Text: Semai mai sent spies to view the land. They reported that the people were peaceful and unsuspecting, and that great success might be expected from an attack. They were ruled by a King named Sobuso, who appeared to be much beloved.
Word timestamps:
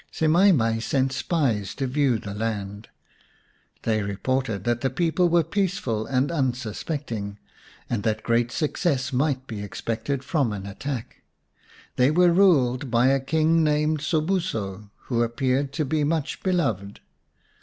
Semai 0.11 0.51
mai 0.51 0.79
sent 0.79 1.13
spies 1.13 1.75
to 1.75 1.85
view 1.85 2.17
the 2.17 2.33
land. 2.33 2.89
They 3.83 4.01
reported 4.01 4.63
that 4.63 4.81
the 4.81 4.89
people 4.89 5.29
were 5.29 5.43
peaceful 5.43 6.07
and 6.07 6.31
unsuspecting, 6.31 7.37
and 7.87 8.01
that 8.01 8.23
great 8.23 8.51
success 8.51 9.13
might 9.13 9.45
be 9.45 9.61
expected 9.61 10.23
from 10.23 10.53
an 10.53 10.65
attack. 10.65 11.17
They 11.97 12.09
were 12.09 12.33
ruled 12.33 12.89
by 12.89 13.09
a 13.09 13.19
King 13.19 13.63
named 13.63 13.99
Sobuso, 13.99 14.89
who 15.01 15.21
appeared 15.21 15.71
to 15.73 15.85
be 15.85 16.03
much 16.03 16.41
beloved. 16.41 17.01